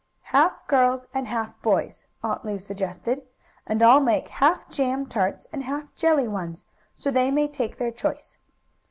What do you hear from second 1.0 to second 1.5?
and